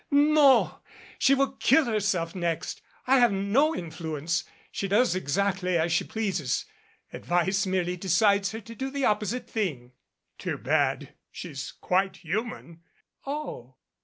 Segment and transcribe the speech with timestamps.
[0.09, 0.79] No!
[1.19, 2.81] She will kill herself next.
[3.05, 4.43] I have no influence.
[4.71, 6.65] She does exactly as she pleases.
[7.13, 9.89] Advice merely decides her to do the opposite thing."
[10.33, 11.13] "It's too bad.
[11.31, 12.81] She's quite human."
[13.27, 13.75] "Oh."